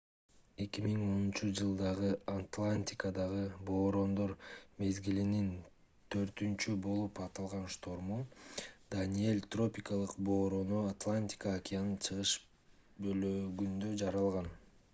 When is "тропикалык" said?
9.57-10.15